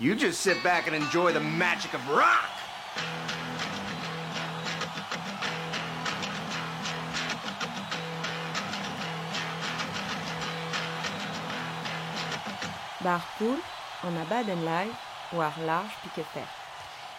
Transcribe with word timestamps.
You 0.00 0.14
just 0.14 0.40
sit 0.40 0.62
back 0.62 0.86
and 0.86 0.96
enjoy 0.96 1.34
the 1.34 1.40
magic 1.40 1.92
of 1.92 2.00
rock. 2.08 2.48
Bar 13.04 13.22
poul, 13.36 13.58
an 14.04 14.16
abadenn 14.24 14.64
live, 14.64 14.96
war 15.34 15.52
large 15.66 15.92
piket 16.00 16.24
fer. 16.32 16.48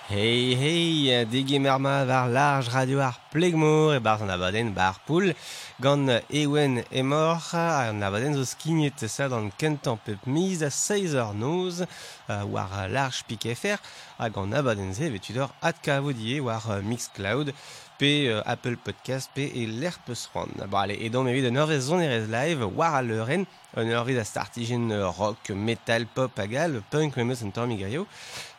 Hey, 0.07 0.55
hey, 0.55 1.25
dege 1.25 1.59
merma 1.61 2.03
var 2.07 2.29
large 2.29 2.73
radio 2.73 2.99
ar 2.99 3.15
plegmor 3.31 3.95
e 3.95 3.99
bar 3.99 4.23
an 4.23 4.33
abaden 4.33 4.73
bar 4.73 4.95
poul 5.05 5.35
gant 5.81 6.09
ewen 6.29 6.83
emor 6.91 7.41
an 7.57 8.03
abaden 8.05 8.35
zo 8.37 8.43
skignet 8.45 9.01
sa 9.09 9.25
dan 9.27 9.49
kentan 9.57 9.97
pep 10.05 10.27
miz 10.29 10.61
a 10.61 10.69
16 10.69 11.15
eur 11.17 11.33
noz 11.33 11.81
uh, 11.81 12.43
war 12.53 12.69
large 12.95 13.23
pik 13.27 13.47
FR 13.55 13.79
hag 14.19 14.37
an 14.37 14.53
abaden 14.53 14.93
ze 14.93 15.09
vetud 15.09 15.39
ur 15.41 15.49
at 15.61 15.81
kavodie 15.81 16.37
war 16.45 16.61
uh, 16.69 16.83
Mixcloud 16.85 17.49
pe 17.97 18.11
uh, 18.29 18.43
Apple 18.45 18.77
Podcast 18.77 19.33
pe 19.33 19.47
e 19.49 19.65
l'er 19.65 19.97
peus 20.05 20.27
c'hoant. 20.29 20.53
Ba, 20.69 20.83
ale, 20.83 20.99
edon 21.01 21.29
evit 21.31 21.49
an 21.49 21.57
eurez 21.63 21.87
zon 21.89 22.05
erez 22.05 22.29
live 22.29 22.69
war 22.77 22.99
a 22.99 23.01
leuren 23.01 23.47
an 23.73 23.89
eurez 23.89 24.21
a 24.21 24.25
startigen 24.25 24.85
rock, 25.17 25.49
metal, 25.49 26.05
pop 26.13 26.37
agal, 26.45 26.83
punk 26.91 27.17
memeus 27.17 27.41
an 27.41 27.55
tormi 27.57 27.79
gaio. 27.81 28.05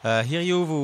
Uh, 0.02 0.23
hirio 0.27 0.65
vo 0.66 0.80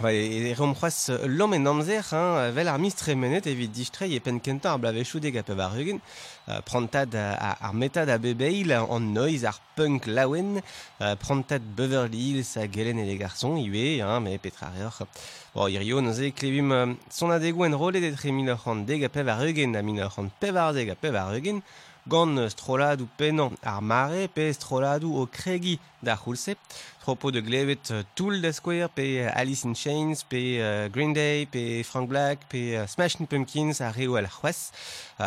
Pa 0.00 0.14
e 0.14 0.54
reom 0.56 0.72
c'hoaz 0.72 1.10
lom 1.28 1.52
en 1.52 1.66
amzer, 1.68 2.00
hein, 2.14 2.52
vel 2.56 2.68
ar 2.72 2.78
mistremenet 2.80 3.44
evit 3.50 3.68
distre 3.68 4.06
e 4.08 4.18
pen 4.24 4.38
kentar 4.40 4.78
blave 4.80 5.04
choude 5.04 5.28
a 5.36 5.42
pev 5.42 5.60
ar 5.60 5.76
eugen, 5.76 6.00
uh, 6.48 6.62
prantad 6.64 7.12
ar 7.14 7.74
metad 7.74 8.08
a 8.08 8.16
bebeil 8.16 8.72
an 8.72 9.12
noiz 9.12 9.44
ar 9.44 9.60
punk 9.76 10.06
laouen, 10.06 10.62
uh, 11.00 11.16
prantad 11.20 11.60
Beverly 11.76 12.16
Hills 12.16 12.56
a 12.56 12.66
gelen 12.66 12.98
e 12.98 13.04
le 13.04 13.18
garçon, 13.18 13.58
iwe, 13.60 14.00
hein, 14.00 14.20
me 14.20 14.38
petra 14.38 14.72
reoc'h. 14.72 15.04
Bo, 15.52 15.68
irio, 15.68 16.00
noze, 16.00 16.32
klevim 16.32 16.72
uh, 16.72 16.86
son 17.10 17.36
adegou 17.36 17.68
en 17.68 17.76
rolet 17.76 18.08
etre 18.08 18.32
minoc'h 18.32 18.70
an 18.72 18.86
deg 18.88 19.04
a 19.04 19.12
pev 19.12 19.28
ar 19.28 19.44
eugen, 19.44 19.76
a 19.76 19.84
minoc'h 19.84 20.16
an 20.16 20.32
pev 20.40 20.56
ar 20.56 20.72
deg 20.72 20.94
a 20.94 20.96
pev 20.96 21.20
ar 21.20 21.36
eugen, 21.36 21.60
gant 22.06 22.48
stroladoù 22.48 23.08
penañ 23.18 23.52
ar 23.62 23.80
mare 23.82 24.28
pe 24.28 24.52
stroladoù 24.52 25.16
o 25.20 25.26
kregi 25.26 25.78
da 26.00 26.16
c'houlse. 26.16 26.56
Tropo 27.00 27.30
de 27.30 27.40
glevet 27.40 27.92
toul 28.14 28.40
da 28.40 28.52
skwer 28.52 28.88
pe 28.88 29.26
Alice 29.34 29.66
in 29.66 29.74
Chains, 29.74 30.24
pe 30.24 30.88
Green 30.92 31.12
Day, 31.12 31.46
pe 31.46 31.82
Frank 31.82 32.08
Black, 32.08 32.46
pe 32.48 32.84
Smashing 32.86 33.26
Pumpkins 33.26 33.80
a 33.80 33.90
reo 33.90 34.16
al 34.16 34.28
c'hoaz. 34.28 34.70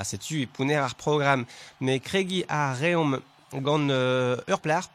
Setu 0.03 0.41
e 0.41 0.47
pouner 0.47 0.81
ar 0.81 0.95
program. 0.95 1.45
Me 1.79 1.99
kregi 1.99 2.43
a 2.47 2.73
reom 2.73 3.19
gant 3.51 3.89
ur 3.89 4.59
plar 4.61 4.85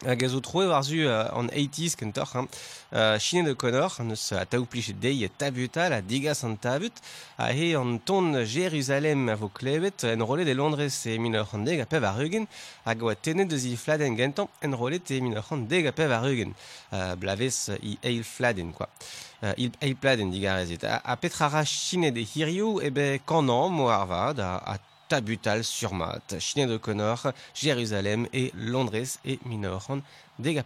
Hag 0.00 0.22
ez 0.24 0.32
o 0.32 0.40
troe 0.40 0.64
war 0.64 0.82
zu 0.82 1.02
an 1.10 1.50
80s 1.52 1.94
kentor, 2.00 2.30
hein. 2.32 2.48
Chine 3.18 3.44
de 3.44 3.52
Connor, 3.52 3.92
neus 4.00 4.32
a 4.32 4.46
taou 4.46 4.64
pliche 4.64 4.94
dei 4.96 5.28
tabuta, 5.28 5.90
la 5.90 6.00
digas 6.00 6.40
an 6.42 6.56
tabut, 6.56 7.02
a 7.36 7.52
he 7.52 7.74
an 7.76 7.98
ton 7.98 8.32
Jérusalem 8.46 9.28
a 9.28 9.36
vo 9.36 9.50
klevet, 9.50 10.04
en 10.04 10.24
rolet 10.24 10.46
de 10.46 10.54
Londres 10.54 11.04
e 11.04 11.18
minor 11.18 11.52
an 11.52 11.68
deg 11.68 11.84
a 11.84 11.86
pev 11.86 12.04
a 12.08 12.14
eugen, 12.16 12.48
hag 12.86 13.04
oa 13.04 13.14
tenet 13.14 13.52
deus 13.52 13.68
i 13.68 13.76
fladen 13.76 14.16
gentan, 14.16 14.48
en 14.64 14.72
rolet 14.72 15.04
e 15.12 15.20
minor 15.20 15.44
an 15.52 15.68
deg 15.68 15.86
a 15.86 15.92
pev 15.92 16.16
ar 16.16 16.24
eugen. 16.24 16.56
Blavez 17.20 17.68
i 17.82 17.98
eil 18.00 18.24
fladen, 18.24 18.72
quoi. 18.72 18.88
il 19.56 19.72
eil 19.80 19.96
pladen 19.96 20.32
digarezit. 20.32 20.84
A, 20.84 21.02
a 21.04 21.16
petra 21.16 21.48
ra 21.48 21.64
Chine 21.64 22.10
de 22.10 22.24
hirio, 22.24 22.80
ebe 22.80 23.20
kanan 23.26 23.68
mo 23.68 23.92
arvad, 23.92 24.40
a, 24.40 24.56
a 24.64 24.78
tabutal 25.10 25.64
sur 25.64 25.92
mat, 25.92 26.36
Chine 26.38 26.68
de 26.68 26.76
Connor, 26.76 27.32
Jérusalem 27.52 28.28
et 28.32 28.52
Londres 28.54 29.18
et 29.24 29.40
Minoran, 29.44 30.02
deg 30.38 30.58
a 30.58 30.62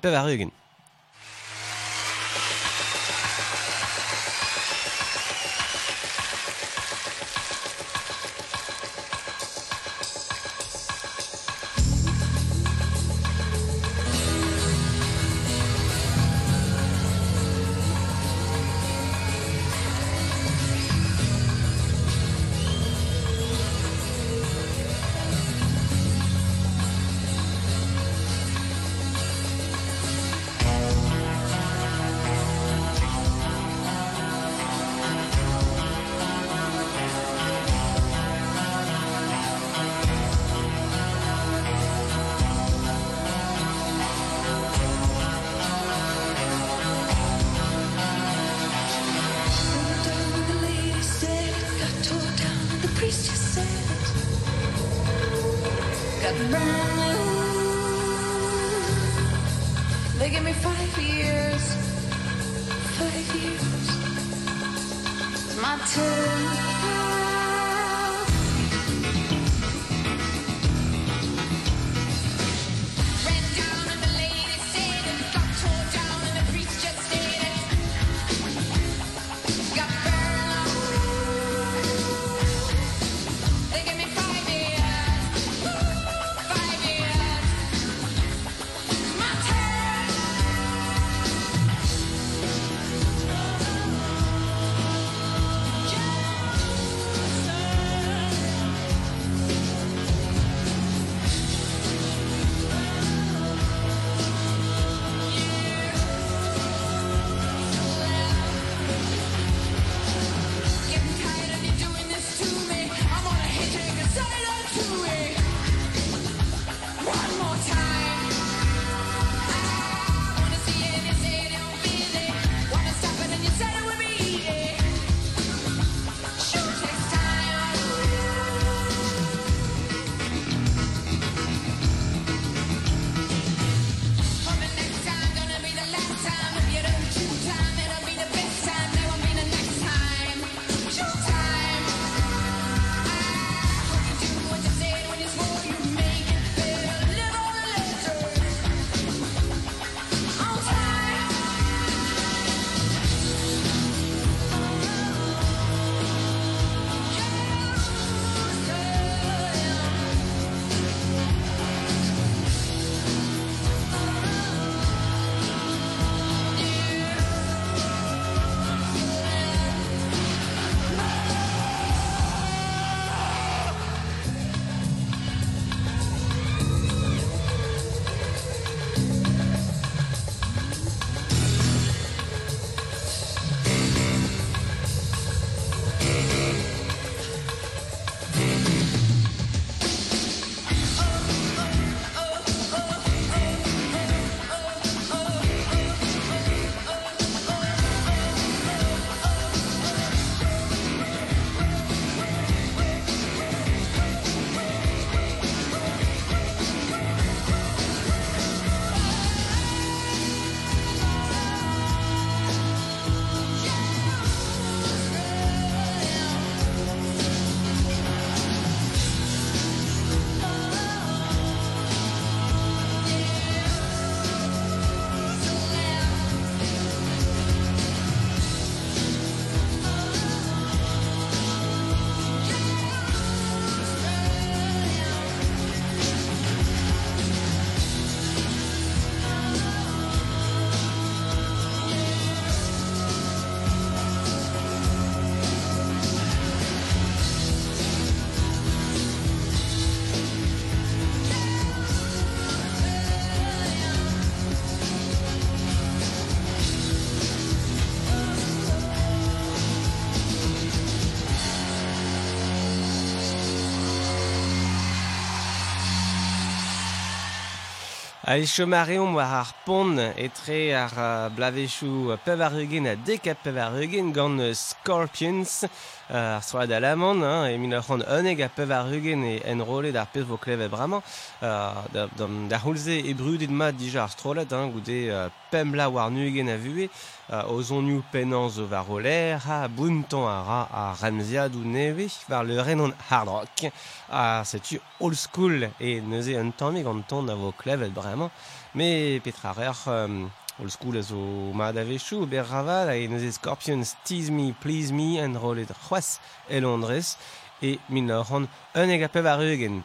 A 268.27 268.39
echo 268.39 268.67
mareon 268.67 269.13
war 269.13 269.35
ar 269.43 269.51
pont 269.67 269.99
etre 270.17 270.73
ar 270.73 270.93
uh, 270.97 271.29
blavezhou 271.29 272.17
pev 272.25 272.41
ar 272.41 272.55
eugen 272.57 272.87
a 272.89 272.95
dekap 272.97 273.43
pev 273.45 273.59
ar 273.61 273.77
eugen 273.77 274.15
gant 274.17 274.41
uh, 274.41 274.55
Scorpions 274.57 275.67
uh, 275.67 276.39
ar 276.39 276.41
soad 276.43 276.73
a 276.73 276.81
hein, 276.81 277.53
e 277.53 277.59
min 277.59 277.75
ar 277.75 277.83
c'hant 277.85 278.01
uneg 278.01 278.41
a 278.41 278.49
pev 278.49 278.71
ar 278.73 278.89
eugen 278.89 279.25
e 279.29 279.43
enrole 279.45 279.93
d'ar 279.93 280.09
pez 280.09 280.25
vo 280.25 280.39
klev 280.39 280.63
e 280.63 280.69
bramañ 280.73 281.03
uh, 281.03 281.85
da, 281.93 282.09
da, 282.17 282.27
da, 282.49 282.59
e 282.89 283.13
brudit 283.13 283.51
ma 283.51 283.71
dija 283.73 284.05
ar 284.05 284.11
strolet 284.11 284.51
hein, 284.51 284.73
goude 284.73 284.99
uh, 285.13 285.29
pemla 285.51 285.91
war 285.91 286.11
nuegen 286.11 286.49
a 286.49 286.57
vue 286.57 286.89
uh, 287.29 287.53
o 287.53 287.63
zonioù 287.63 288.03
penañ 288.13 288.49
zo 288.51 288.67
war 288.67 288.87
roller 288.87 289.39
ha 289.47 289.69
buntañ 289.69 290.25
a 290.27 290.39
ra 290.49 290.61
a 290.81 290.83
ramziad 291.01 291.55
ou 291.55 291.65
neve 291.65 292.07
war 292.29 292.45
le 292.45 292.63
renon 292.63 292.93
hard 293.09 293.29
rock. 293.29 293.73
A 294.11 294.45
setu 294.45 294.81
old 295.01 295.17
school 295.17 295.71
e 295.81 296.01
neuze 296.01 296.37
un 296.39 296.53
tamm 296.53 296.83
gant 296.83 297.03
ton 297.09 297.29
a 297.29 297.35
vo 297.35 297.53
klevet 297.53 297.93
bremañ. 297.93 298.31
Me 298.75 299.21
petra 299.21 299.53
reur 299.53 299.77
um, 299.87 300.31
old 300.61 300.71
school 300.71 300.97
a 300.99 301.03
zo 301.03 301.19
ma 301.53 301.73
da 301.73 301.85
vechou 301.85 302.27
ber 302.27 302.45
raval 302.45 302.89
a 302.89 302.97
e 302.97 303.09
neuze 303.09 303.33
Scorpions 303.33 303.97
Tease 304.05 304.31
Me, 304.31 304.53
Please 304.53 304.93
Me 304.93 305.19
en 305.19 305.35
rolet 305.37 305.71
c'hoaz 305.73 306.21
el 306.49 306.65
Andres 306.65 307.17
e 307.63 307.79
min 307.89 308.11
un 308.11 308.49
eg 308.75 309.03
a 309.03 309.09
pev 309.09 309.27
a 309.27 309.37
rugen 309.37 309.83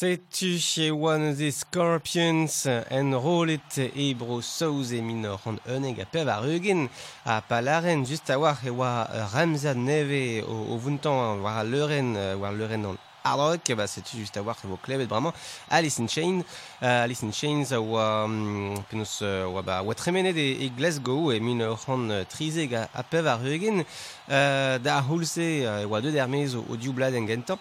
Setu 0.00 0.56
e 0.78 0.90
One 0.90 1.28
of 1.28 1.36
the 1.36 1.50
Scorpions 1.50 2.64
en 2.88 3.12
rolet 3.12 3.76
e 3.94 4.14
bro 4.14 4.40
saouz 4.40 4.94
e 4.94 5.02
minor 5.02 5.38
an 5.44 5.58
uneg 5.68 6.00
a 6.00 6.06
pev 6.06 6.26
ar 6.26 6.46
eugen 6.48 6.88
a 7.26 7.42
palaren 7.42 8.06
just 8.06 8.30
a 8.30 8.38
war 8.38 8.56
e 8.64 8.70
oa 8.70 9.04
Ramzad 9.34 9.76
neve 9.76 10.40
o, 10.40 10.72
o 10.72 10.78
vuntan 10.78 11.42
war 11.44 11.58
a 11.60 11.64
leuren 11.64 12.16
war 12.40 12.54
leuren 12.54 12.86
an 12.86 12.98
Arrok, 13.22 13.74
ba 13.76 13.86
c'est 13.86 14.08
juste 14.16 14.38
a 14.38 14.42
war 14.42 14.56
que 14.56 14.66
vos 14.66 14.78
klevet 14.78 15.04
vraiment. 15.04 15.34
Alice 15.68 15.98
in 15.98 16.08
Chains, 16.08 16.40
uh, 16.80 17.04
Alice 17.04 17.22
in 17.22 17.32
Chains, 17.32 17.70
ou, 17.72 17.98
um, 17.98 18.82
penus, 18.88 19.20
ou, 19.20 19.60
ba 19.60 19.82
oa 19.82 19.94
tremenet 19.94 20.34
e, 20.34 20.64
e 20.64 20.70
Glasgow, 20.70 21.30
e 21.30 21.40
min 21.40 21.60
c'hant 21.76 22.24
trizeg 22.32 22.72
a, 22.72 22.88
a 22.94 23.02
pev 23.02 23.26
ar 23.26 23.44
eugen, 23.44 23.84
euh, 24.30 24.78
da 24.78 25.02
hulse, 25.02 25.44
e 25.60 25.84
oa 25.84 26.00
deud 26.00 26.16
ermez 26.16 26.56
o, 26.56 26.64
o 26.64 26.80
dioublad 26.80 27.12
en 27.12 27.28
gentop, 27.28 27.60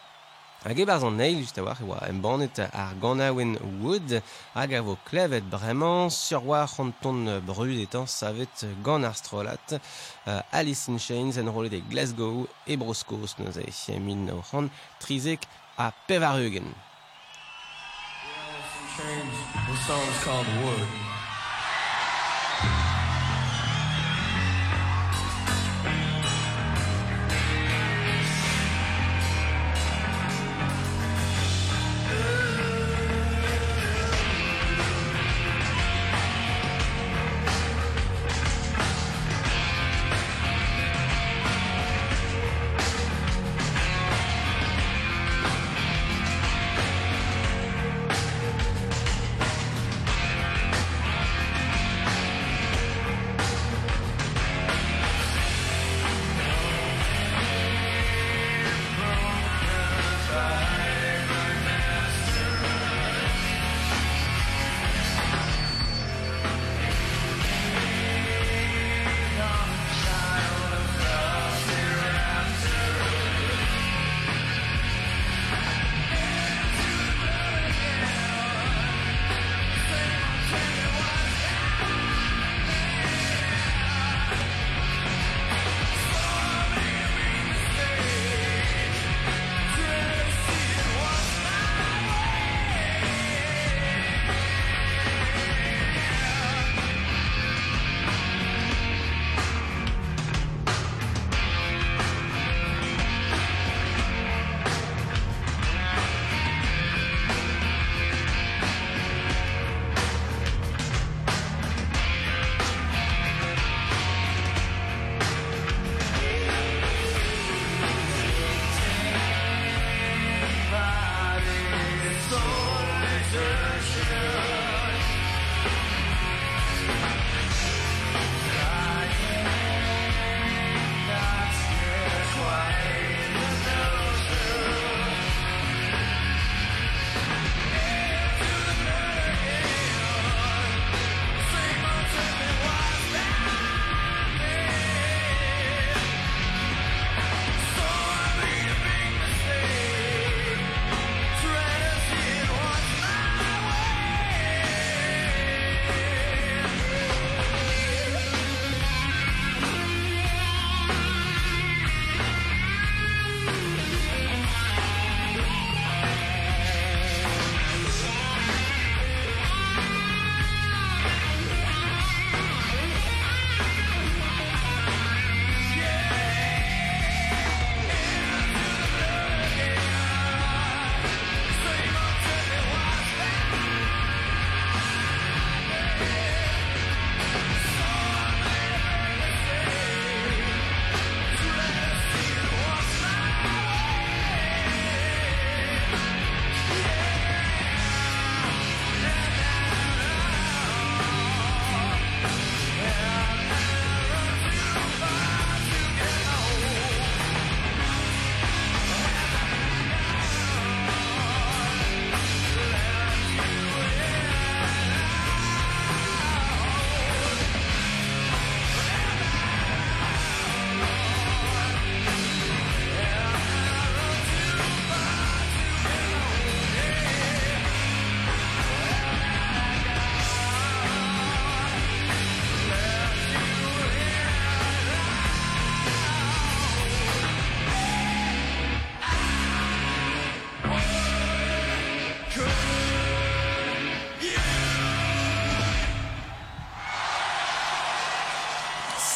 Hag 0.60 0.76
barz 0.84 1.04
an 1.08 1.16
neil, 1.16 1.40
just 1.40 1.58
a 1.58 1.64
war, 1.64 1.78
oa 1.80 2.94
ganaouen 3.00 3.56
wood, 3.80 4.22
hag 4.54 4.74
a 4.74 4.82
vo 4.82 4.98
klevet 5.08 5.44
sur 6.12 6.42
ton 7.02 7.40
brud 7.46 7.80
etan 7.80 8.06
savet 8.06 8.66
gant 8.84 9.06
ar 9.06 9.16
strolat, 9.16 9.80
uh, 10.28 10.42
Alice 10.52 10.90
in 10.90 11.00
Chains 11.00 11.38
en 11.38 11.48
rolet 11.48 11.82
Glasgow 11.90 12.46
e 12.68 12.76
broskos 12.76 13.38
neus 13.40 13.56
trizek 15.00 15.48
a 15.78 15.94
pev 16.08 16.24
ar 16.24 16.40
eugen. 16.40 16.76
Change. 18.98 19.38
The 19.66 19.76
song's 19.88 20.24
called 20.26 20.48
Wood. 20.62 21.09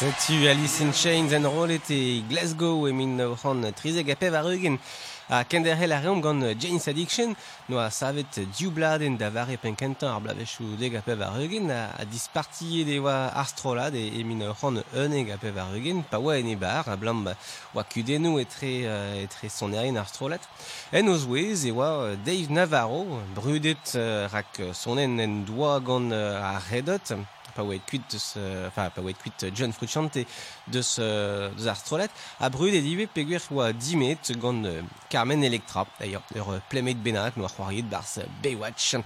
Setu 0.04 0.46
Alice 0.46 0.82
in 0.82 0.92
Chains 0.92 1.32
en 1.32 1.46
rolet 1.48 1.88
e 1.88 2.22
Glasgow 2.28 2.86
e 2.86 2.92
min 2.92 3.16
c'han 3.40 3.64
trizeg 3.72 4.10
a 4.10 4.14
pev 4.14 4.34
a 4.34 4.42
reugen 4.42 4.76
a 5.30 5.44
kenderhel 5.44 5.92
a 5.92 6.00
reom 6.02 6.20
gant 6.20 6.44
Jane's 6.60 6.86
Addiction 6.88 7.34
no 7.70 7.78
a 7.78 7.88
savet 7.90 8.28
diou 8.52 8.70
bladen 8.70 9.16
da 9.16 9.30
vare 9.30 9.56
penkentan 9.56 10.12
ar 10.12 10.20
blavechou 10.20 10.76
deg 10.76 10.96
a 10.96 11.00
pev 11.00 11.22
a 11.22 11.30
reugen 11.32 11.70
a, 11.70 11.94
a 11.96 12.04
dispartie 12.04 12.84
de 12.84 12.98
oa 13.00 13.32
ar 13.32 13.94
e, 13.94 14.20
e 14.20 14.24
min 14.24 14.44
c'han 14.52 14.82
euneg 14.92 15.30
a 15.30 15.38
pev 15.38 15.56
a 15.56 15.70
reugen 15.72 16.04
pa 16.04 16.18
oa 16.18 16.36
en 16.36 16.48
e 16.52 16.56
bar 16.56 16.84
a 16.86 16.96
blam 16.96 17.24
oa 17.26 17.84
kudenou 17.84 18.38
etre, 18.38 18.84
uh, 18.84 19.24
etre 19.24 19.48
son 19.48 19.72
erien 19.72 19.96
ar 19.96 20.10
en 20.92 21.08
oz 21.08 21.24
wez 21.24 21.64
e 21.64 21.72
oa 21.72 22.14
Dave 22.14 22.50
Navarro 22.50 23.22
brudet 23.34 23.96
uh, 23.96 24.28
rak 24.28 24.60
sonen 24.74 25.18
en 25.18 25.46
doa 25.46 25.80
gant 25.80 26.12
uh, 26.12 26.44
a 26.44 26.60
redot 26.68 27.16
pas 27.54 27.62
Quit 27.86 28.02
de 28.10 28.18
ce, 28.18 28.66
enfin, 28.66 28.90
euh, 28.98 29.50
John 29.54 29.72
Frusciante 29.72 30.18
de 30.68 30.82
ce, 30.82 31.50
de 31.54 31.68
Astrolette, 31.68 32.10
a 32.40 32.50
peguer 33.06 33.38
dimet 33.72 34.18
euh, 34.66 34.82
Carmen 35.08 35.42
Electra, 35.42 35.86
d'ailleurs, 36.00 36.22
euh, 36.36 36.58
playmate 36.68 36.98
benat, 36.98 37.32
noa 37.36 37.48
c'hoariet 37.48 37.82
bars 37.82 38.18
Baywatch. 38.42 38.96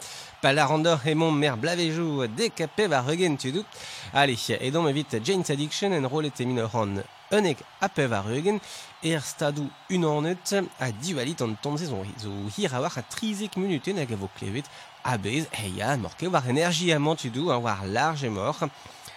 Palarandor 0.40 1.04
et 1.06 1.14
mon 1.14 1.32
mère 1.32 1.56
blavejo 1.56 2.26
décapé 2.28 2.86
va 2.86 3.04
tu 3.38 3.50
doute. 3.50 3.66
Allez, 4.14 4.38
et 4.60 4.70
donc 4.70 4.88
vite 4.88 5.16
Jane's 5.24 5.50
Addiction 5.50 5.92
et 5.92 6.44
minoran 6.46 6.96
a 7.30 7.38
a 7.80 7.88
abez 15.08 15.46
heian 15.52 16.00
morkeo 16.00 16.30
war 16.30 16.46
energie 16.48 16.92
amant 16.92 17.16
tu 17.16 17.30
dou 17.30 17.50
hein, 17.50 17.62
large 17.86 18.24
et 18.24 18.30
mort. 18.30 18.64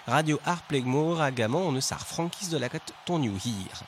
Radio 0.08 0.40
ar 0.46 0.62
plegmor 0.68 1.22
agamant 1.22 1.68
on 1.68 1.74
ne 1.74 1.82
sar 1.82 2.06
franquise 2.08 2.50
de 2.50 2.58
la 2.58 2.70
cat 2.70 2.94
ton 3.06 3.22
hier 3.22 3.84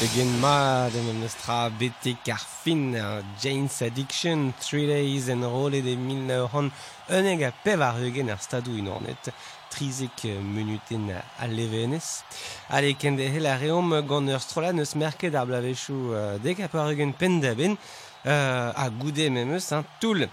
Begin 0.00 0.40
mad 0.40 0.90
en 0.98 1.20
nestra 1.20 1.70
bete 1.70 2.16
karfin 2.26 2.96
Jane's 3.40 3.80
Addiction, 3.80 4.52
Three 4.60 4.86
Days 4.86 5.28
and 5.28 5.44
Roll 5.44 5.70
de 5.70 5.94
1900 5.96 6.72
uneg 7.08 7.42
a 7.46 7.52
pev 7.62 7.80
ar 7.80 8.00
eugen 8.02 8.32
ar 8.34 8.40
stadou 8.42 8.74
inornet 8.74 9.30
trizek 9.70 10.24
menuten 10.42 11.10
a 11.14 11.46
levenez. 11.46 12.24
Ale 12.68 12.94
kende 12.98 13.28
hel 13.30 13.46
a 13.46 13.54
reom 13.58 13.94
gant 14.08 14.34
ur 14.34 14.42
strola 14.42 14.72
neus 14.74 14.96
merket 14.98 15.34
ar 15.34 15.46
blavechou 15.46 16.38
dek 16.42 16.64
a 16.66 16.70
ar 16.72 16.90
eugen 16.90 17.14
pendaben 17.14 17.78
uh, 18.26 18.72
a 18.74 18.90
goude 18.90 19.30
memeus 19.30 19.70
hein, 19.70 19.86
toul. 20.00 20.26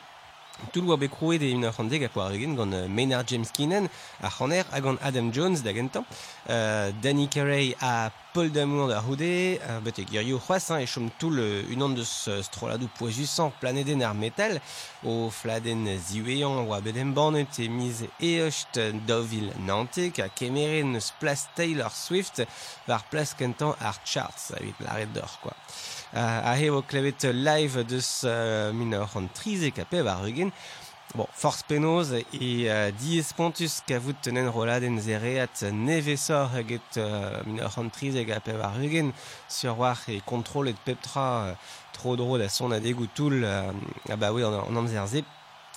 Tout 0.70 0.86
oa 0.88 0.96
bekroe 0.98 1.40
de 1.42 1.50
un 1.56 1.64
ar 1.66 1.76
dek 1.90 2.04
a 2.06 2.10
poar 2.10 2.32
eugen 2.32 2.54
gant 2.56 2.72
euh, 2.72 2.88
Maynard 2.88 3.28
James 3.28 3.50
Keenan, 3.52 3.88
a 4.22 4.30
c'haner 4.30 4.64
a 4.72 4.80
gant 4.80 4.98
Adam 5.02 5.32
Jones 5.34 5.64
da 5.64 5.74
gentan, 5.74 6.06
euh, 6.50 6.92
Danny 7.02 7.28
Carey 7.28 7.76
a 7.82 8.12
Paul 8.34 8.52
Damour 8.52 8.88
da 8.88 9.02
houde, 9.02 9.60
uh, 9.60 9.80
betek 9.84 10.14
ir 10.14 10.22
yo 10.24 10.40
c'hoaz, 10.40 10.70
e 10.80 10.86
chom 10.86 11.10
tout 11.20 11.32
le, 11.32 11.66
un 11.74 11.82
an 11.82 11.96
deus 11.98 12.30
stroladou 12.46 12.88
poezusan 13.00 13.52
planeden 13.60 14.04
ar 14.06 14.14
metal, 14.14 14.60
o 15.04 15.30
fladen 15.34 15.90
ziwean 15.98 16.62
oa 16.64 16.80
bedem 16.80 17.12
banet 17.18 17.60
e 17.60 17.68
miz 17.68 18.06
eocht 18.22 18.80
dovil 19.10 19.50
nantek 19.66 20.22
a 20.24 20.30
kemeren 20.30 20.96
eus 20.96 21.12
plas 21.20 21.50
Taylor 21.58 21.92
Swift 21.92 22.46
war 22.88 23.04
plas 23.10 23.34
kentan 23.36 23.76
ar 23.82 24.00
charts, 24.06 24.54
evit 24.62 24.80
l'arret 24.86 25.12
d'or, 25.12 25.40
quoi. 25.42 25.58
a 26.14 26.54
hevo 26.60 26.82
klevet 26.82 27.24
live 27.34 27.86
deus 27.88 28.24
min 28.74 28.92
c'hant 28.92 29.34
trize 29.34 29.72
kape 29.72 30.04
war 30.04 30.26
eugen. 30.28 30.52
Bon, 31.14 31.28
forz 31.36 31.64
penoz 31.68 32.14
e 32.14 32.24
uh, 32.72 32.92
diez 32.96 33.34
pontus 33.36 33.82
kavout 33.84 34.22
tenen 34.24 34.48
roladen 34.48 34.96
zereat 35.04 35.66
nevesor 35.76 36.56
eget 36.62 37.00
uh, 37.04 37.42
min 37.44 37.60
c'hant 37.68 37.92
trize 37.92 38.24
kape 38.30 38.56
war 38.56 38.80
eugen 38.80 39.12
sur 39.50 39.76
war 39.78 40.00
e 40.08 40.22
kontrol 40.26 40.70
et 40.70 40.80
peptra 40.86 41.28
uh, 41.52 41.56
tro 41.92 42.16
dro 42.16 42.38
da 42.38 42.48
son 42.48 42.72
a 42.72 42.80
degout 42.80 43.12
toul 43.14 43.44
uh, 43.44 43.74
a 44.08 44.32
oui, 44.32 44.44
an, 44.44 44.62
an 44.70 44.78
amzer 44.78 45.08
zep 45.08 45.26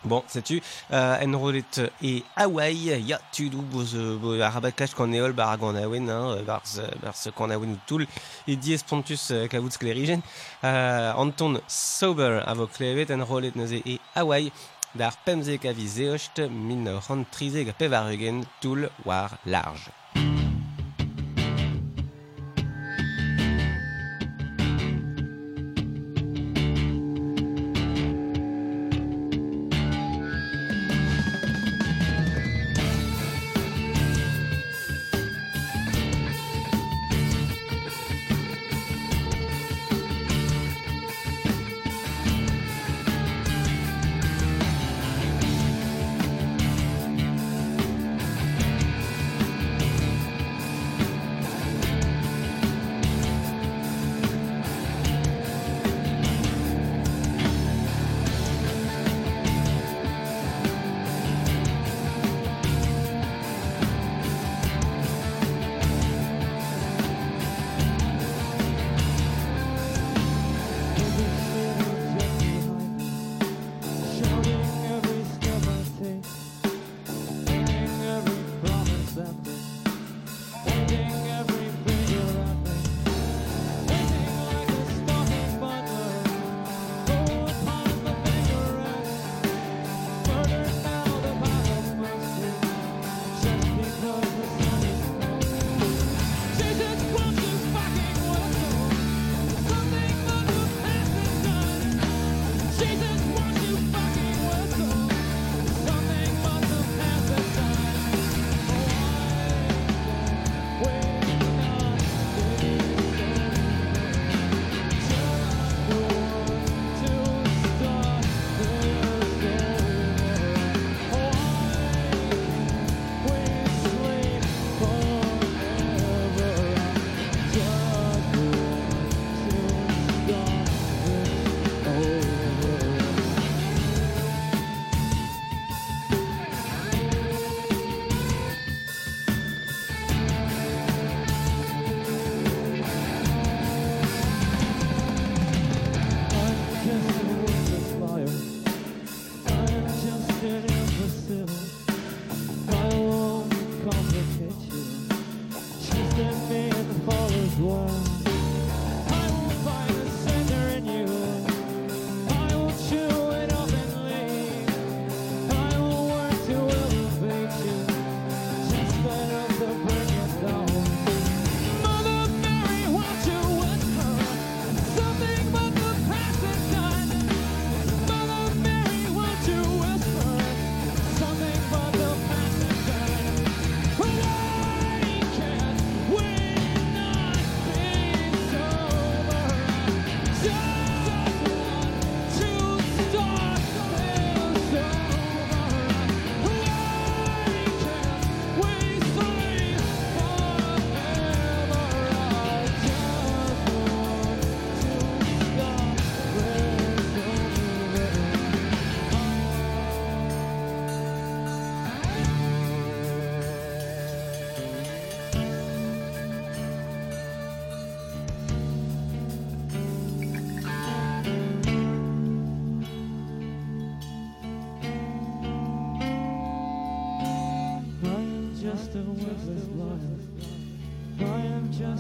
Bon, 0.05 0.23
sais-tu, 0.27 0.61
euh, 0.93 1.17
Enrolet 1.25 1.65
et 2.03 2.25
Hawaii, 2.37 3.01
ya 3.09 3.19
tudu 3.33 3.63
boz 3.63 3.97
arabakash 4.43 4.93
kaneol 4.95 5.33
bar 5.33 5.57
ganawen, 5.57 6.11
hein, 6.11 6.37
euh, 6.37 6.43
barz 6.43 6.79
euh, 6.79 6.91
barz 7.03 7.31
kanawen 7.35 7.73
utul, 7.73 8.07
et 8.47 8.57
dies 8.57 8.85
pontus 8.87 9.31
euh, 9.31 9.49
kavutz 9.49 9.79
klerigen, 9.79 10.21
euh, 10.63 11.15
Anton 11.17 11.59
Sauber 11.67 12.43
avok 12.45 12.79
levet 12.81 13.11
Enrolet 13.15 13.57
neze 13.57 13.81
et 13.87 13.99
Hawaii, 14.15 14.53
dar 14.95 15.17
pemze 15.25 15.57
kavi 15.59 15.89
zeocht 15.89 16.45
min 16.51 16.85
rentrize 17.09 17.65
pevarugen 17.79 18.45
tul 18.61 18.91
war 19.07 19.39
large. 19.47 19.89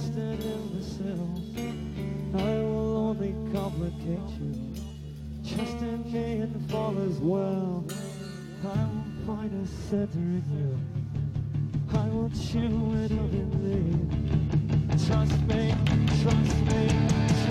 Just 0.05 0.19
an 0.19 0.39
imbecile. 0.43 1.35
I 2.35 2.59
will 2.63 2.97
only 2.97 3.35
complicate 3.53 4.29
you. 4.39 4.53
Just 5.43 5.79
in 5.79 6.13
me 6.13 6.41
and 6.43 6.71
fall 6.71 6.95
as 6.99 7.19
well. 7.19 7.85
I 8.65 8.67
will 8.67 9.27
find 9.27 9.53
a 9.63 9.67
center 9.89 10.19
in 10.19 10.45
you. 10.53 11.99
I 11.99 12.09
will 12.09 12.31
chew 12.31 12.95
it 12.97 13.13
up. 13.13 13.31
Trust 15.07 15.41
me, 15.43 15.75
trust 16.23 16.57
me, 16.67 16.89
trust 16.89 17.39
me, 17.39 17.44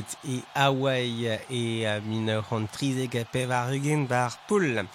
en 0.00 0.06
rolet 0.06 0.16
e 0.24 0.42
Hawaii 0.54 1.38
e 1.48 1.84
uh, 1.84 2.00
min 2.04 2.42
hon 2.50 2.66
trizeg 2.68 3.14
a 3.16 3.24
pev 3.24 3.50
ar 3.50 3.70
rugen 3.70 4.06
bar 4.06 4.38
poul. 4.48 4.86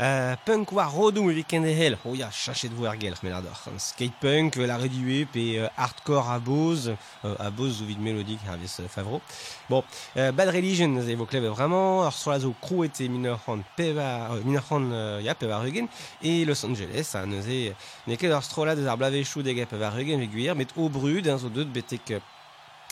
Uh, 0.00 0.34
punk 0.44 0.72
war 0.72 0.90
rodou 0.90 1.30
e 1.30 1.34
veken 1.34 1.62
de 1.62 1.72
hel. 1.74 1.98
Oh 2.04 2.14
ya, 2.14 2.30
chachet 2.30 2.72
vo 2.72 2.86
ar 2.86 2.96
gelch 2.96 3.22
men 3.22 3.32
ardor. 3.32 3.58
An 3.66 3.78
skate 3.78 4.14
punk 4.20 4.56
vel 4.56 4.70
a 4.70 4.78
redue 4.78 5.26
pe 5.26 5.60
uh, 5.60 5.68
hardcore 5.76 6.28
a 6.28 6.38
boz. 6.38 6.88
Uh, 6.88 7.34
a 7.38 7.50
boz 7.50 7.78
zo 7.78 7.84
vid 7.84 8.00
melodik 8.00 8.40
ar 8.48 8.58
vez 8.58 8.78
uh, 8.80 8.88
favro. 8.88 9.20
Bon, 9.68 9.84
Bad 10.14 10.48
Religion 10.50 10.98
e 10.98 11.14
vo 11.14 11.26
klev 11.26 11.44
vraiment. 11.52 12.04
Ar 12.04 12.12
so 12.12 12.30
la 12.30 12.38
zo 12.40 12.54
krouet 12.60 13.00
e 13.00 13.08
min 13.08 13.30
hon 13.46 13.64
pev 13.76 13.98
a, 13.98 14.32
uh, 14.32 14.44
min 14.44 14.60
hon 14.68 14.90
uh, 14.92 15.20
ya, 15.22 15.34
pev 15.34 15.50
ar 15.50 15.64
rugen. 15.64 15.88
E 16.22 16.44
Los 16.44 16.64
Angeles, 16.64 17.14
a 17.14 17.26
neuze, 17.26 17.74
ne 18.06 18.16
ket 18.16 18.32
ar 18.32 18.42
strola 18.42 18.74
deus 18.74 18.88
ar 18.88 18.98
blavechou 18.98 19.42
deg 19.42 19.62
a 19.62 19.66
pev 19.66 19.82
ar 19.82 19.96
rugen 19.96 20.20
vek 20.20 20.32
gwir, 20.32 20.54
met 20.56 20.72
o 20.76 20.88
brud, 20.88 21.28
an 21.28 21.38
zo 21.38 21.52
deut 21.52 21.70
betek 21.72 22.20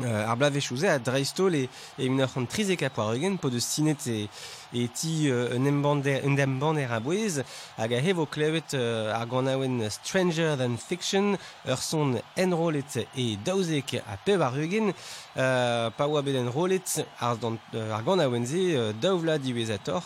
euh, 0.02 0.26
ar 0.26 0.36
blav 0.36 0.58
chouze 0.60 0.84
a 0.88 0.98
dreisto 0.98 1.48
le 1.48 1.68
e 1.98 2.08
unan 2.08 2.28
c'hant 2.28 2.48
trizek 2.48 2.82
a 2.82 2.90
poar 2.90 3.12
egen 3.18 3.36
po 3.36 3.50
deus 3.52 3.66
sinet 3.68 4.06
e, 4.08 4.28
eti 4.72 4.88
ti 4.94 5.30
un 5.30 5.66
embander 5.66 6.24
un 6.24 6.38
embander 6.38 6.92
a 6.92 7.00
bouez 7.00 7.42
hag 7.76 7.92
a 7.92 8.00
hevo 8.00 8.26
klevet 8.26 8.74
ar 8.74 9.26
ganaouen 9.26 9.90
Stranger 9.90 10.56
Than 10.56 10.76
Fiction 10.76 11.36
ur 11.66 11.76
son 11.76 12.20
enrolet 12.36 13.06
e 13.16 13.36
daouzek 13.44 13.94
a 14.06 14.16
pev 14.24 14.42
ar 14.42 14.54
eugen 14.58 14.90
uh, 14.90 15.90
pa 15.96 16.06
oa 16.06 16.22
bet 16.22 16.36
enrolet 16.36 17.04
ar, 17.20 17.36
dan, 17.36 17.58
uh, 17.74 17.96
ar 17.96 18.46
ze 18.46 18.92
daouvla 19.00 19.38
diwezator 19.38 20.02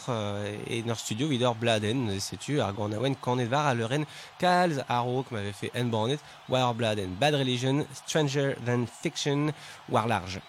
e 0.67 0.83
nor 0.85 0.97
studio 0.97 1.29
vidor 1.29 1.55
bladen 1.55 2.21
setu 2.21 2.61
ar 2.61 2.73
ganaouen 2.73 3.17
kanet 3.21 3.51
var 3.51 3.71
a 3.71 3.75
leuren. 3.75 4.07
Kalz 4.39 4.79
ar 4.89 5.07
ok 5.07 5.31
m'ave 5.31 5.53
fe 5.53 5.71
enbandet 5.75 6.21
war 6.49 6.75
bladen. 6.75 7.17
Bad 7.21 7.35
Religion 7.35 7.87
Stranger 7.93 8.57
Than 8.65 8.87
Fiction 8.87 9.53
war 9.89 10.07
large. 10.07 10.41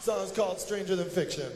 Sounds 0.00 0.32
called 0.32 0.60
Stranger 0.60 0.96
Than 0.96 1.10
Fiction. 1.10 1.50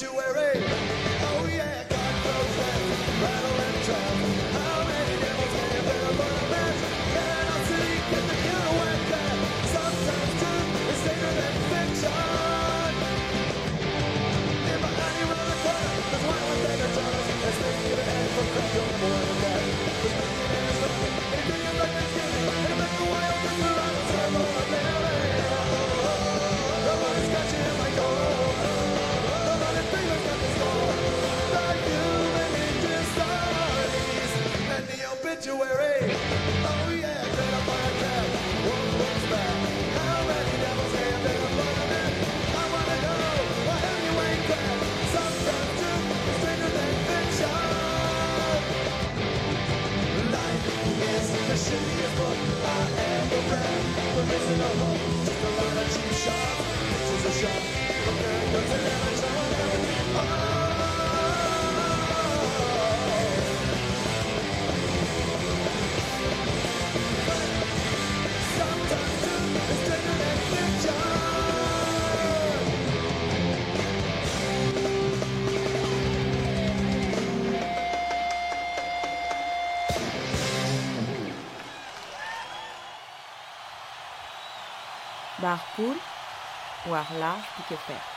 Obituary. 0.00 0.77
voir 86.88 87.12
large 87.12 87.52
puis 87.54 87.64
que 87.64 87.76
faire. 87.76 88.07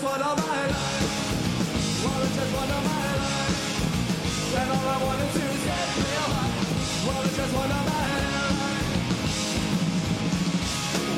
just 0.00 0.12
one 0.12 0.22
of 0.22 0.36
my 0.48 0.66
life. 0.66 2.04
Well, 2.04 2.22
it's 2.22 2.36
just 2.36 2.52
one 2.56 2.70
of 2.70 2.84
my 2.88 3.16
life. 3.20 4.56
And 4.56 4.70
all 4.70 4.88
I 4.88 5.04
wanted 5.04 5.30
to 5.32 5.42
is 5.44 5.64
get 5.64 5.88
real 6.00 6.28
high. 6.36 6.64
Well, 7.06 7.22
it's 7.24 7.36
just 7.36 7.54
one 7.54 7.70
of 7.70 7.84
my 7.84 8.08
life. 8.24 8.88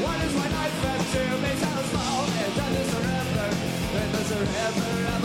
What 0.03 0.19
is 0.27 0.35
my 0.35 0.49
life 0.59 0.85
and 0.91 1.03
two 1.13 1.31
makes 1.43 1.63
out 1.63 1.85
small. 1.95 2.27
It 2.43 2.55
doesn't 2.59 2.87
surrender. 2.91 3.49
It 4.03 4.13
doesn't 4.13 4.47
surrender. 4.47 5.22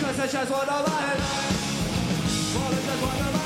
Cause 0.00 0.20
I 0.20 0.26
just 0.26 0.50
one 0.50 0.68
of 0.68 0.68
my 0.68 0.80
life. 0.82 2.54
Well, 2.54 2.70
just 2.70 3.45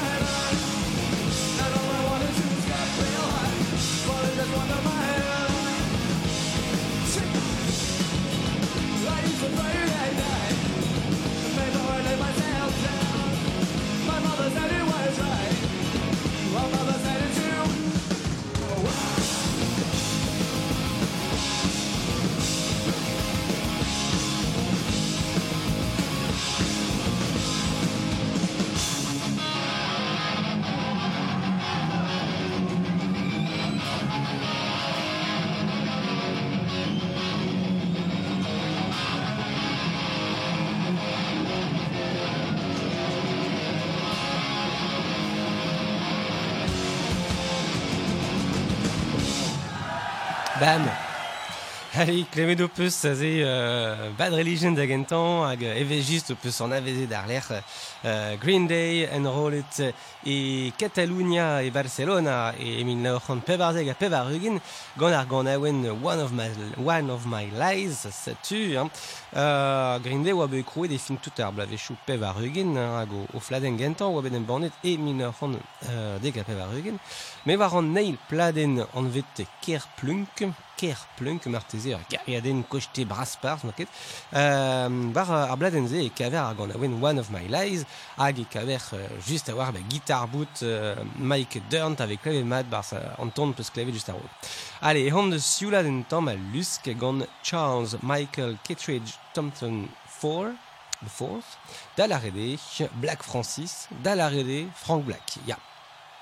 Allez, 52.00 52.24
klevet 52.32 52.62
o 52.62 52.66
peus 52.66 53.04
a 53.04 53.08
euh, 53.12 54.08
bad 54.16 54.32
religion 54.32 54.72
da 54.72 54.86
gentan 54.88 55.42
hag 55.44 55.60
evejist 55.68 56.30
o 56.32 56.34
peus 56.34 56.56
an 56.64 56.72
aveze 56.72 57.04
d'ar 57.06 57.26
lec'h 57.28 57.50
euh, 57.52 58.36
Green 58.40 58.66
Day, 58.66 59.04
enrolet 59.12 59.92
e 60.24 60.72
Catalunya 60.78 61.62
e 61.62 61.68
Barcelona 61.70 62.54
e 62.58 62.80
emin 62.80 63.02
naur 63.02 63.20
c'hant 63.20 63.44
pevarzeg 63.44 63.90
a 63.90 63.94
pevarugin 63.94 64.56
gant 64.96 65.12
ar 65.12 65.26
gant 65.28 65.46
aouen 65.46 65.90
One 66.02 66.22
of 66.22 66.32
My, 66.32 66.48
one 66.78 67.10
of 67.10 67.26
my 67.26 67.50
Lies, 67.52 68.08
satu. 68.08 68.78
Hein. 68.78 68.88
Euh, 69.36 69.98
Green 69.98 70.22
Day 70.24 70.32
oa 70.32 70.48
be 70.48 70.64
kroe 70.64 70.88
de 70.88 70.96
fin 70.96 71.16
tout 71.20 71.36
ar 71.42 71.52
blavechou 71.52 71.98
pevarugin 72.06 72.80
hag 72.80 73.12
o, 73.12 73.26
o 73.34 73.44
fladen 73.44 73.76
gentan 73.76 74.08
oa 74.08 74.24
bet 74.24 74.40
en 74.40 74.48
banet 74.48 74.72
e 74.82 74.96
min 74.96 75.20
naur 75.20 75.36
euh, 75.44 76.16
deg 76.18 76.40
a 76.40 76.48
pevarugin. 76.48 76.96
Me 77.44 77.60
war 77.60 77.76
an 77.76 77.92
neil 77.92 78.16
pladen 78.30 78.80
an 78.94 79.12
vet 79.12 79.44
ker 79.60 79.84
plunk 80.00 80.48
ker 80.80 81.00
plunk 81.18 81.46
marteze 81.52 81.92
ar 81.96 82.04
gariaden 82.10 82.62
kochte 82.72 83.04
braspar 83.08 83.58
market 83.68 83.88
euh, 84.32 84.88
bar 85.16 85.30
ar 85.36 85.56
bladenze 85.60 86.00
e 86.00 86.10
kaver 86.20 86.40
ar 86.40 86.56
gant 86.58 86.72
aouen 86.74 86.96
One 87.02 87.20
of 87.20 87.30
My 87.34 87.44
Lies 87.52 87.84
hag 88.16 88.40
e 88.40 88.46
kaver 88.54 88.80
euh, 88.94 89.06
just 89.26 89.50
a 89.52 89.56
war 89.56 89.72
ba 89.72 89.82
guitar 89.92 90.26
boot 90.28 90.62
euh, 90.62 90.96
Mike 91.18 91.60
Durnt 91.70 92.00
avec 92.00 92.22
clavet 92.22 92.44
mat 92.44 92.70
bar 92.72 92.84
sa 92.84 93.02
an 93.18 93.28
ton 93.28 93.52
peus 93.52 93.70
clavet 93.70 93.92
just 93.92 94.08
a 94.08 94.12
road 94.12 94.50
Allez, 94.82 95.08
e 95.08 95.30
de 95.30 95.38
sioulat 95.38 95.86
en 95.86 96.02
tamm 96.02 96.28
a 96.28 96.34
lusk 96.54 96.88
gant 96.98 97.26
Charles 97.42 97.98
Michael 98.02 98.56
Kittredge 98.64 99.18
Thompson 99.34 99.86
4 100.20 100.54
the 101.02 101.08
fourth, 101.08 101.58
da 101.96 102.06
la 102.06 102.18
rede 102.18 102.58
Black 102.94 103.22
Francis, 103.22 103.88
da 104.02 104.14
la 104.14 104.28
rede 104.28 104.68
Frank 104.74 105.04
Black, 105.04 105.38
ya. 105.46 105.56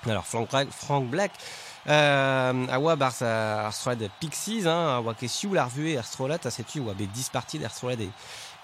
Alors 0.05 0.25
Frank 0.25 1.09
Black 1.09 1.31
Euh, 1.87 2.67
a 2.67 2.79
oa 2.79 2.95
barz 2.95 3.21
ar 3.23 3.71
stroad 3.73 4.03
Pixies, 4.19 4.67
hein, 4.67 4.87
a 4.91 4.99
oa 4.99 5.15
ket 5.15 5.31
sioul 5.31 5.57
ar 5.57 5.71
vue 5.71 5.95
ar 5.97 6.03
strolat, 6.03 6.45
a 6.45 6.51
setu 6.51 6.83
oa 6.83 6.93
bet 6.93 7.11
disparti 7.15 7.59
d'ar 7.59 7.71
strolat 7.71 8.03
e, 8.03 8.09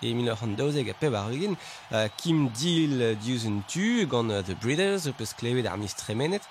e 0.03 0.13
1912 0.13 0.91
a 0.91 0.97
peb 0.99 1.15
ar 1.15 1.31
ugin, 1.31 1.55
uh, 1.91 2.07
Kim 2.19 2.49
Deal 2.51 3.15
diouzen 3.15 3.61
tu, 3.71 4.03
gant 4.11 4.29
uh, 4.29 4.43
The 4.43 4.57
Breeders, 4.59 5.07
peus 5.15 5.31
klevet 5.39 5.69
ar 5.71 5.79
mistremenet, 5.79 6.43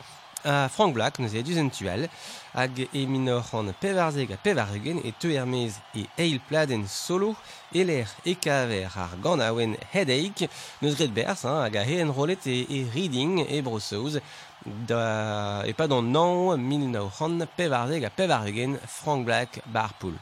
uh, 0.44 0.68
Frank 0.72 0.94
Black 0.96 1.20
neuze 1.20 1.44
diuzen 1.44 1.68
tual, 1.68 2.08
hag 2.54 2.80
e 2.86 3.04
minor 3.10 3.44
an 3.58 3.72
pevarzeg 3.80 4.32
a 4.32 4.38
pevaregen 4.40 5.02
e 5.04 5.12
teu 5.20 5.34
hermez 5.36 5.76
e 5.92 6.06
eil 6.16 6.40
pladen 6.48 6.86
solo, 6.88 7.34
eler 7.74 8.08
e 8.24 8.36
kaver 8.40 8.88
ar 8.88 9.16
gant 9.20 9.44
aouen 9.44 9.76
headache, 9.92 10.48
neuze 10.80 10.96
gret 11.02 11.12
berz, 11.12 11.44
hein, 11.44 11.60
hag 11.66 11.76
a 11.76 11.84
he 11.84 12.00
enrolet 12.00 12.48
e, 12.48 12.62
e 12.72 12.84
reading 12.94 13.44
e 13.44 13.60
brosoz, 13.60 14.20
da, 14.64 15.62
e 15.70 15.72
pa 15.78 15.86
d'an 15.86 16.10
naon 16.12 16.60
min 16.68 16.84
nao 16.92 17.08
c'han 17.16 17.42
a 17.42 17.46
Frank 18.86 19.24
Black 19.26 19.50
Barpool. 19.74 20.16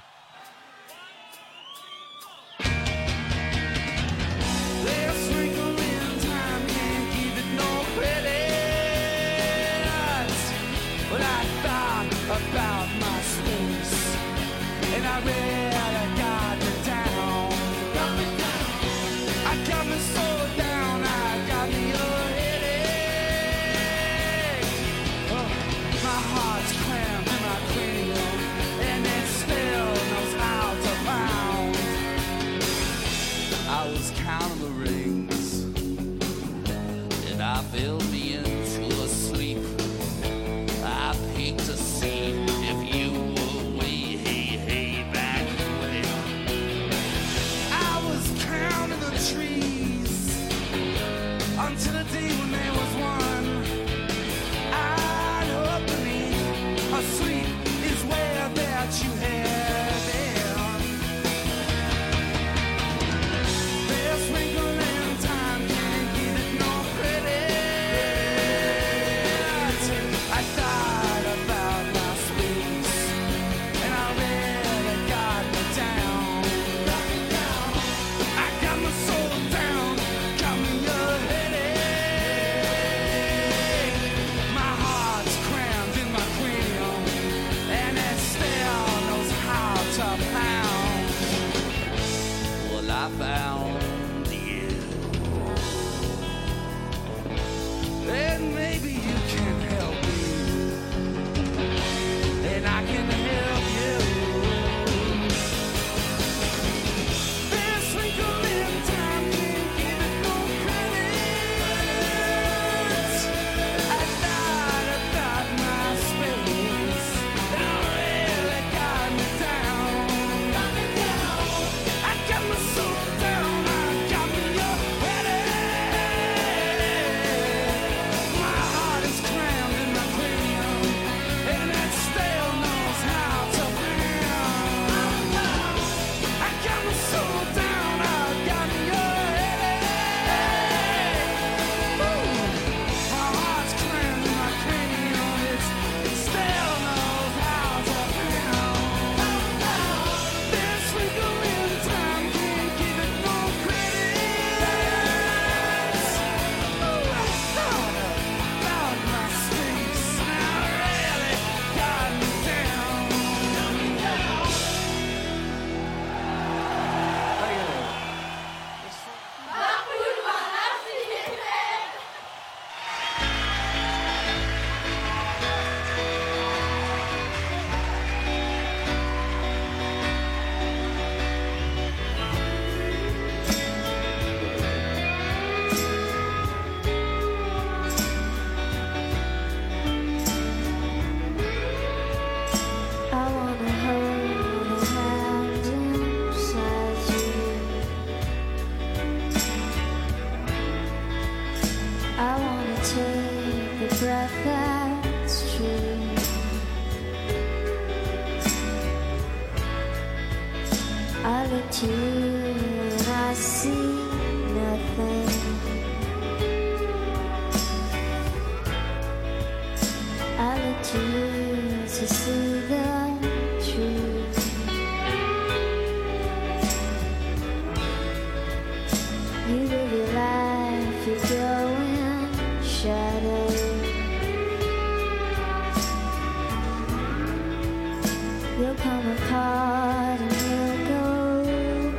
You'll 238.59 238.75
come 238.75 239.07
apart 239.13 240.21
and 240.21 240.33
you'll 240.51 240.87
go 240.89 241.03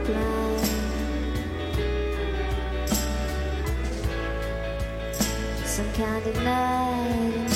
blind. 0.06 0.68
Some 5.66 5.91
kind 5.93 6.28
of 6.28 6.36
night 6.43 7.53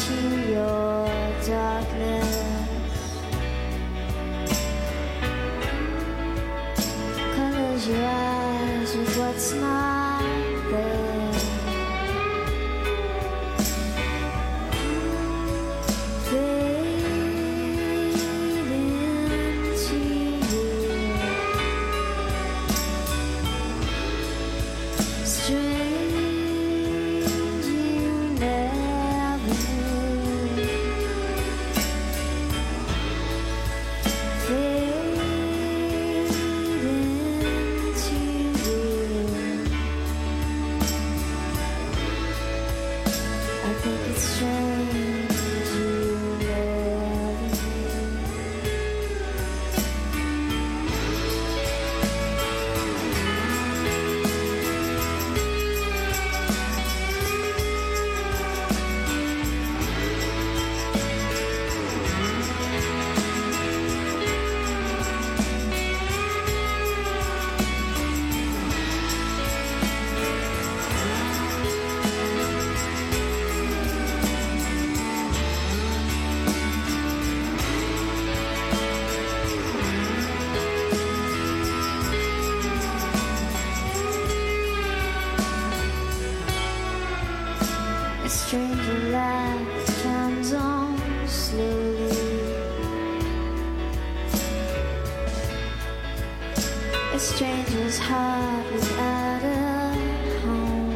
A 97.18 97.20
stranger's 97.20 97.98
heart 97.98 98.72
without 98.72 99.42
a 99.44 100.40
home. 100.44 100.92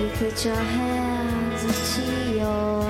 You 0.00 0.08
put 0.16 0.44
your 0.46 0.54
hands 0.54 1.62
into 1.62 2.38
your 2.38 2.83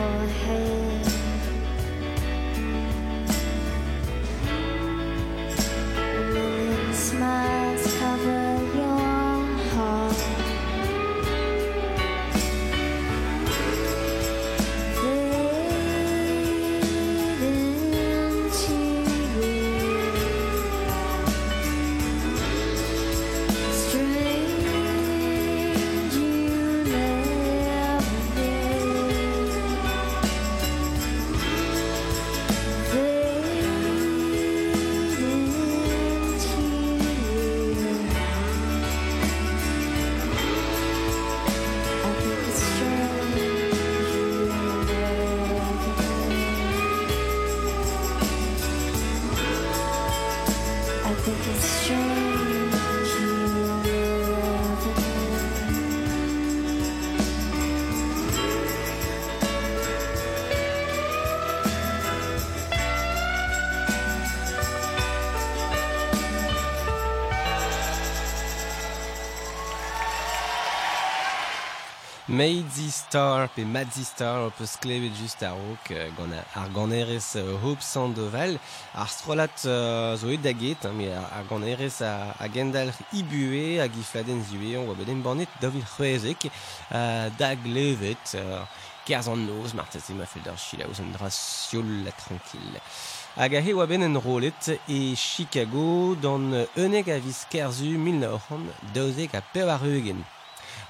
Maidzi 72.45 72.91
Star 72.91 73.49
pe 73.49 73.65
Madzy 73.65 74.05
Star 74.05 74.43
o 74.45 74.51
peus 74.51 74.77
klevet 74.77 75.15
just 75.17 75.43
a 75.43 75.53
rok 75.57 75.87
ar 76.55 76.69
ganerez 76.75 77.39
Hope 77.63 77.81
Sandoval 77.81 78.59
ar 78.93 79.09
strolat 79.09 79.65
uh, 79.65 80.13
zo 80.21 80.29
e 80.29 80.37
daget 80.37 80.85
hein, 80.85 81.01
ar 81.39 81.47
ganerez 81.49 82.03
a, 82.05 82.35
a 82.37 82.49
gendalr 82.53 82.93
ibue 83.17 83.81
a 83.81 83.89
gifladen 83.89 84.45
zue 84.45 84.75
on 84.77 84.91
oa 84.91 84.99
beden 84.99 85.23
bornet 85.25 85.49
davil 85.63 85.87
c'hwezek 85.95 86.45
uh, 86.51 87.33
da 87.39 87.55
glevet 87.65 88.37
uh, 88.37 88.61
kerzh 89.09 89.33
an 89.33 89.47
noz 89.49 89.73
martez 89.73 90.13
ma 90.13 90.29
fel 90.29 90.45
d'ar 90.45 90.61
chilaouz 90.61 91.01
an 91.01 91.17
dra 91.17 91.33
la 92.05 92.13
tranquille. 92.13 92.85
Hag 93.41 93.57
a 93.57 93.65
he 93.65 93.73
oa 93.73 93.87
ben 93.87 94.05
en 94.05 94.21
rolet 94.21 94.69
e 94.85 95.17
Chicago 95.17 96.15
d'an 96.15 96.67
eunek 96.77 97.09
a 97.09 97.19
viz 97.25 97.47
kerzu 97.49 97.97
1900 97.97 98.93
daozek 98.93 99.33
a 99.33 99.41
pevar 99.41 99.81
eugen 99.81 100.21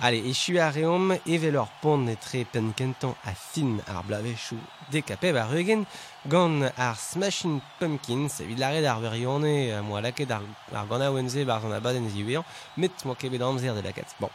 Allez, 0.01 0.18
et 0.18 0.28
je 0.28 0.38
suis 0.38 0.59
à 0.59 0.70
Réum, 0.70 1.16
et 1.26 1.38
vais 1.38 1.51
leur 1.51 1.68
pondre 1.68 2.11
très 2.18 2.45
penquentant 2.45 3.16
à 3.24 3.32
fine 3.32 3.80
arblavechou 3.86 4.57
décapé 4.90 5.32
barugin. 5.32 5.84
gant 6.27 6.62
ar 6.79 6.97
Smashing 6.97 7.61
Pumpkins, 7.79 8.41
evit 8.41 8.59
lare 8.59 8.81
ar 8.89 9.01
verione, 9.03 9.83
moa 9.85 10.01
laket 10.01 10.31
ar, 10.33 10.45
ar 10.72 10.87
gant 10.89 11.05
a 11.05 11.11
oenze 11.12 11.45
bar 11.45 11.64
an 11.66 11.75
abad 11.77 11.99
en 11.99 12.09
ziwean, 12.09 12.47
met 12.81 13.05
moa 13.05 13.16
kebet 13.20 13.43
amzer 13.45 13.75
de 13.77 13.83
laket. 13.85 14.14
Bon, 14.20 14.31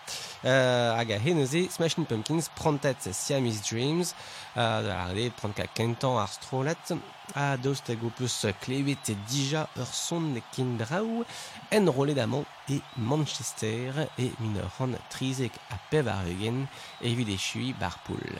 euh, 0.45 0.93
hag 0.93 1.13
a 1.15 1.17
hen 1.23 1.41
eze 1.41 1.65
Smashing 1.73 2.05
Pumpkins 2.05 2.49
prantet 2.55 3.09
Siamese 3.11 3.63
Dreams, 3.65 4.13
euh, 4.55 4.81
da 4.85 4.99
arre 5.07 5.29
prant 5.39 5.55
ka 5.57 5.65
kentan 5.73 6.19
ar 6.21 6.29
strolet, 6.29 6.93
a 7.33 7.57
dost 7.57 7.89
hag 7.89 8.05
o 8.05 8.13
peus 8.13 8.37
klevet 8.61 9.09
e 9.09 9.17
dija 9.29 9.65
ur 9.77 9.89
son 9.89 10.33
ne 10.35 10.45
kendraou, 10.53 11.25
en 11.71 11.89
rolet 11.89 12.21
amant 12.21 12.45
e 12.69 12.81
Manchester 12.97 14.05
e 14.17 14.29
minor 14.39 14.77
an 14.85 14.93
trizek 15.09 15.57
a 15.73 15.81
pev 15.89 16.07
ar 16.07 16.29
eugen, 16.29 16.67
evit 17.01 17.33
e 17.33 17.37
chui 17.37 17.73
bar 17.73 17.97
poul. 18.05 18.39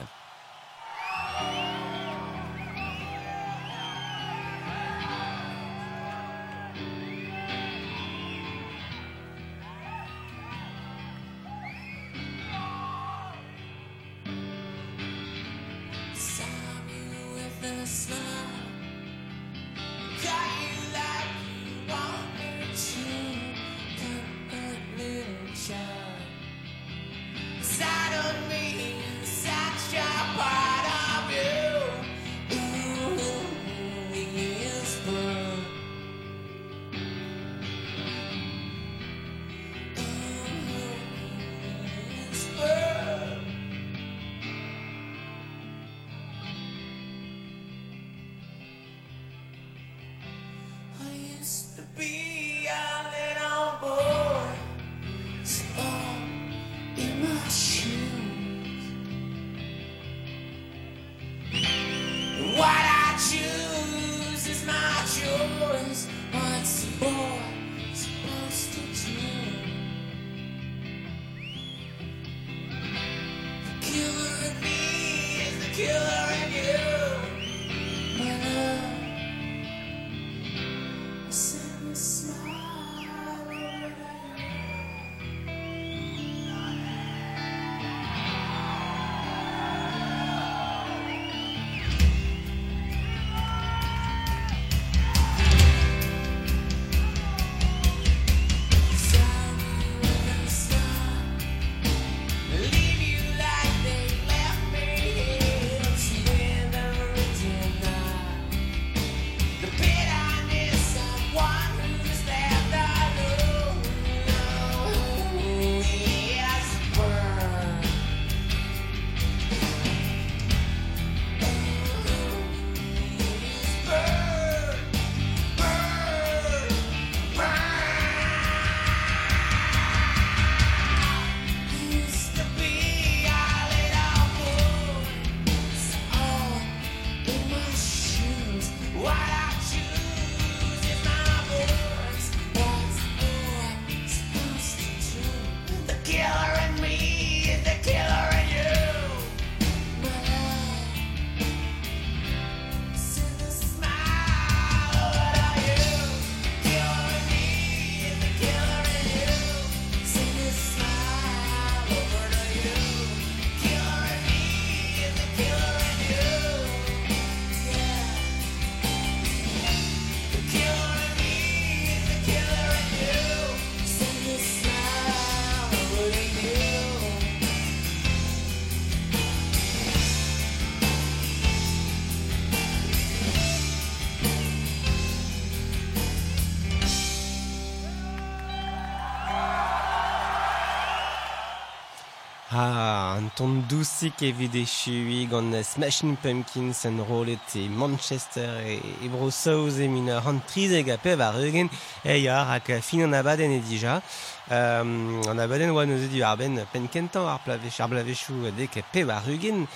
Ah, 192.62 193.16
an 193.16 193.30
ton 193.36 193.62
dousik 193.70 194.20
evit 194.20 194.54
e 194.54 194.66
chui 194.66 195.26
gant 195.30 195.62
Smashing 195.62 196.16
Pumpkins 196.22 196.84
en 196.84 196.98
rolet 197.08 197.54
e 197.56 197.68
Manchester 197.70 198.60
e, 198.60 198.74
e 199.00 199.08
Brosaouz 199.08 199.78
e 199.80 199.88
min 199.88 200.10
an 200.10 200.42
trizeg 200.46 200.90
a 200.92 200.98
pev 200.98 201.22
ar 201.22 201.38
eugen 201.40 201.70
e 202.04 202.18
yar 202.18 202.50
ak 202.56 202.68
fin 202.82 203.04
an 203.04 203.14
abaden 203.14 203.50
e 203.50 203.60
dija. 203.64 204.02
Um, 204.50 205.22
an 205.30 205.40
abaden 205.40 205.72
oa 205.72 205.86
neuze 205.86 206.10
du 206.12 206.20
ar 206.22 206.36
ben 206.36 206.60
kentan 206.92 207.24
ar 207.32 207.40
plavech 207.46 207.80
ar 207.80 207.88
blavechou 207.88 208.52
dek 208.58 208.76
e 208.76 208.82
pev 208.92 209.08
ar 209.08 209.24
eugen 209.26 209.66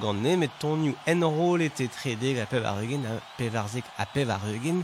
gant 0.00 0.22
ne 0.22 0.36
met 0.36 0.56
tonioù 0.58 0.94
en 1.06 1.20
rolet 1.20 1.80
e 1.80 1.88
tredeg 1.92 2.40
a 2.40 2.46
pev 2.46 2.64
ar 2.64 2.80
eugen 2.80 3.04
a 3.04 3.20
pev 3.36 3.54
arzek 3.54 3.84
a 3.98 4.06
pev 4.06 4.30
ar 4.30 4.48
eugen. 4.48 4.80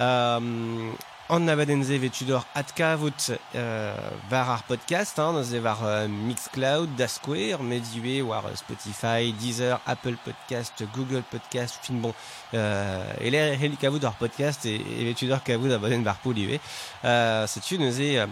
Um, 0.00 0.96
Anna 1.30 1.56
badenze 1.56 1.98
vetudor 2.00 2.46
atkavut 2.56 3.30
euh, 3.54 3.94
var 4.30 4.48
ar 4.48 4.62
podcast, 4.64 5.18
hein, 5.20 5.34
neuze 5.36 5.60
var 5.60 5.82
euh, 5.84 6.08
Mixcloud, 6.08 6.94
Dasquare, 6.96 7.62
medue 7.62 8.22
war 8.22 8.46
euh, 8.46 8.56
Spotify, 8.56 9.34
Deezer, 9.38 9.78
Apple 9.86 10.16
Podcast, 10.24 10.84
Google 10.94 11.22
Podcast, 11.30 11.80
fin 11.82 12.00
bon, 12.00 12.14
euh, 12.54 13.04
ele 13.20 13.36
helikavut 13.60 14.04
ar 14.04 14.16
podcast 14.16 14.64
et, 14.64 14.80
et 14.80 15.04
vetudor 15.04 15.44
kavut 15.44 15.72
abaden 15.72 16.02
var 16.02 16.16
poulive. 16.24 16.58
Euh, 17.04 17.46
setu 17.46 17.78
neuze... 17.78 18.16
Euh, 18.16 18.26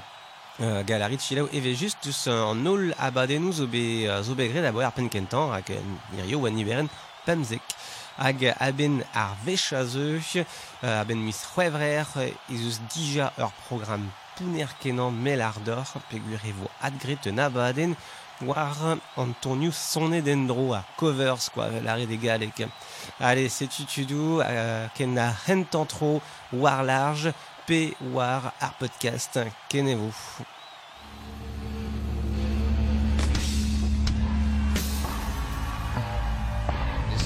Uh, 0.59 0.81
galarit 0.89 1.21
chilau 1.21 1.51
eve 1.53 1.75
just 1.77 2.07
eus 2.09 2.23
an 2.33 2.65
ol 2.65 2.87
abadennoù 2.97 3.53
zo 3.53 3.67
be, 3.69 4.07
euh, 4.09 4.23
zo 4.25 4.33
be 4.35 4.47
gred 4.49 4.65
a 4.65 4.71
boer 4.73 4.89
penkentan 4.97 5.51
rak 5.53 5.69
en 5.69 5.99
irio 6.17 6.41
an 6.47 6.89
pemzek 7.27 7.61
hag 8.19 8.55
aben 8.59 9.03
ar 9.15 9.37
a 9.47 9.83
euh, 9.83 11.01
aben 11.01 11.17
mis 11.17 11.41
c'hwevrer, 11.45 12.07
ezus 12.51 12.81
dija 12.93 13.33
ur 13.39 13.53
program 13.67 14.11
pouner 14.37 14.69
kenan 14.81 15.13
mel 15.13 15.41
ar 15.41 15.59
dor, 15.65 15.87
pegur 16.11 16.43
e 16.45 16.53
vo 16.53 16.69
adgret 16.81 17.27
un 17.27 17.39
abaden, 17.39 17.97
war 18.41 18.99
an 19.17 19.35
tonioù 19.41 19.73
sonnet 19.73 20.23
den 20.23 20.47
dro 20.47 20.73
a 20.75 20.85
covers, 20.97 21.49
quoi, 21.53 21.71
vel 21.71 21.89
ar 21.89 21.99
de 21.99 22.17
galek. 22.17 22.67
Allez, 23.21 23.49
setu 23.49 23.87
tudou, 23.87 24.41
euh, 24.41 24.89
ken 24.95 25.17
a 25.19 25.33
hentan 25.47 25.87
tro, 25.87 26.21
war 26.53 26.85
large, 26.85 27.33
pe 27.67 27.95
war 28.13 28.53
ar 28.61 28.75
podcast, 28.79 29.41
kenevo. 29.69 30.13